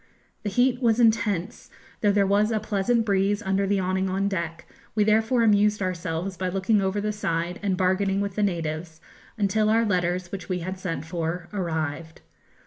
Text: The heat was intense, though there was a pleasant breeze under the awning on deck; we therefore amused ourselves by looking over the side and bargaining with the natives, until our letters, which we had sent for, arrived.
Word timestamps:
The 0.41 0.49
heat 0.49 0.81
was 0.81 0.99
intense, 0.99 1.69
though 2.01 2.11
there 2.11 2.25
was 2.25 2.49
a 2.49 2.59
pleasant 2.59 3.05
breeze 3.05 3.43
under 3.43 3.67
the 3.67 3.79
awning 3.79 4.09
on 4.09 4.27
deck; 4.27 4.65
we 4.95 5.03
therefore 5.03 5.43
amused 5.43 5.79
ourselves 5.79 6.35
by 6.37 6.49
looking 6.49 6.81
over 6.81 6.99
the 6.99 7.11
side 7.11 7.59
and 7.61 7.77
bargaining 7.77 8.19
with 8.19 8.33
the 8.33 8.41
natives, 8.41 8.99
until 9.37 9.69
our 9.69 9.85
letters, 9.85 10.31
which 10.31 10.49
we 10.49 10.61
had 10.61 10.79
sent 10.79 11.05
for, 11.05 11.49
arrived. 11.53 12.21